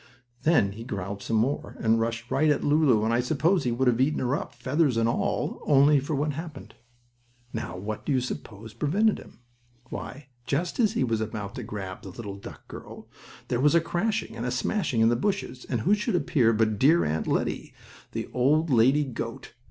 Then 0.41 0.71
he 0.71 0.83
growled 0.83 1.21
some 1.21 1.35
more, 1.37 1.75
and 1.79 1.99
rushed 1.99 2.31
right 2.31 2.49
at 2.49 2.63
Lulu, 2.63 3.05
and 3.05 3.13
I 3.13 3.19
suppose 3.19 3.63
he 3.65 3.71
would 3.71 3.87
have 3.87 4.01
eaten 4.01 4.17
her 4.17 4.35
up, 4.35 4.55
feathers 4.55 4.97
and 4.97 5.07
all, 5.07 5.61
only 5.67 5.99
for 5.99 6.15
what 6.15 6.31
happened. 6.33 6.73
Now, 7.53 7.77
what 7.77 8.03
do 8.03 8.11
you 8.11 8.19
suppose 8.19 8.73
prevented 8.73 9.19
him? 9.19 9.41
Why, 9.91 10.29
just 10.47 10.79
as 10.79 10.93
he 10.93 11.03
was 11.03 11.21
about 11.21 11.53
to 11.53 11.61
grab 11.61 12.01
the 12.01 12.09
little 12.09 12.33
duck 12.35 12.67
girl 12.67 13.09
there 13.47 13.59
was 13.61 13.75
a 13.75 13.79
crashing 13.79 14.35
and 14.35 14.43
a 14.43 14.49
smashing 14.49 15.01
in 15.01 15.09
the 15.09 15.15
bushes 15.15 15.67
and 15.69 15.81
who 15.81 15.93
should 15.93 16.15
appear 16.15 16.51
but 16.51 16.79
dear 16.79 17.05
Aunt 17.05 17.27
Lettie, 17.27 17.71
the 18.13 18.27
old 18.33 18.71
lady 18.71 19.03
goat! 19.03 19.53